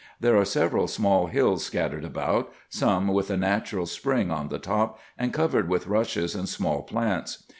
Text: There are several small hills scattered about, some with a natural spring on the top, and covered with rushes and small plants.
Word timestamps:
There 0.19 0.35
are 0.35 0.45
several 0.45 0.87
small 0.87 1.27
hills 1.27 1.63
scattered 1.63 2.03
about, 2.03 2.51
some 2.69 3.09
with 3.09 3.29
a 3.29 3.37
natural 3.37 3.85
spring 3.85 4.31
on 4.31 4.49
the 4.49 4.57
top, 4.57 4.97
and 5.15 5.31
covered 5.31 5.69
with 5.69 5.85
rushes 5.85 6.33
and 6.33 6.49
small 6.49 6.81
plants. 6.81 7.43